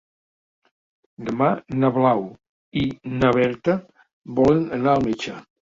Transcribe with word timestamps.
Demà 1.27 1.49
na 1.83 1.93
Blau 1.99 2.25
i 2.83 2.85
na 3.21 3.33
Berta 3.39 3.79
volen 4.43 4.69
anar 4.81 4.99
al 4.99 5.09
metge. 5.11 5.41